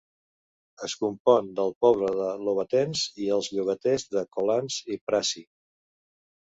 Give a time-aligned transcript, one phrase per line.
[0.87, 5.49] Es compon del poble de Lovatens i els llogarets de Colans i Prassy.